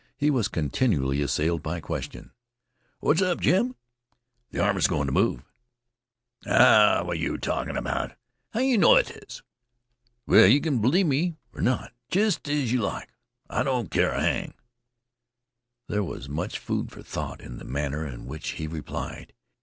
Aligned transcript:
He 0.17 0.31
was 0.31 0.47
continually 0.47 1.21
assailed 1.21 1.61
by 1.61 1.79
questions. 1.79 2.31
"What's 3.01 3.21
up, 3.21 3.39
Jim?" 3.39 3.75
"Th' 4.51 4.57
army's 4.57 4.87
goin' 4.87 5.05
t' 5.05 5.13
move." 5.13 5.43
"Ah, 6.43 7.03
what 7.05 7.19
yeh 7.19 7.37
talkin' 7.37 7.77
about? 7.77 8.15
How 8.51 8.61
yeh 8.61 8.77
know 8.77 8.95
it 8.95 9.11
is?" 9.11 9.43
"Well, 10.25 10.47
yeh 10.47 10.59
kin 10.59 10.81
b'lieve 10.81 11.05
me 11.05 11.37
er 11.55 11.61
not, 11.61 11.93
jest 12.09 12.49
as 12.49 12.73
yeh 12.73 12.79
like. 12.81 13.09
I 13.47 13.61
don't 13.61 13.91
care 13.91 14.13
a 14.13 14.21
hang." 14.21 14.55
There 15.87 16.03
was 16.03 16.27
much 16.27 16.57
food 16.57 16.91
for 16.91 17.03
thought 17.03 17.39
in 17.39 17.59
the 17.59 17.63
manner 17.63 18.03
in 18.03 18.25
which 18.25 18.53
he 18.53 18.65
replied. 18.65 19.33